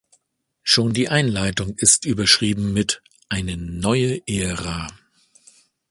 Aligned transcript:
Schon 0.63 0.93
die 0.93 1.09
Einleitung 1.09 1.75
ist 1.77 2.05
überschrieben 2.05 2.73
mit 2.73 3.03
"Eine 3.29 3.55
neue 3.55 4.19
Ära". 4.27 4.87